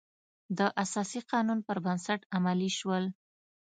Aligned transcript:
د 0.57 0.59
اساسي 0.83 1.21
قانون 1.31 1.59
پر 1.67 1.77
بنسټ 1.85 2.21
عملي 2.35 2.69
شول. 2.79 3.03